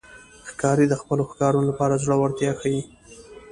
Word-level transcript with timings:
ښکاري 0.49 0.85
د 0.89 0.93
خپلو 1.01 1.23
ښکارونو 1.31 1.65
لپاره 1.71 2.01
زړورتیا 2.03 2.51
ښيي. 2.59 2.81